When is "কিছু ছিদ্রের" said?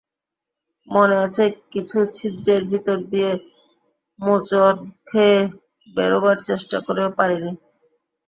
1.73-2.61